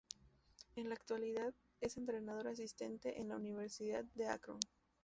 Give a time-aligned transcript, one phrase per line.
[0.75, 4.59] En la actualidad es entrenador asistente en la Universidad de Akron.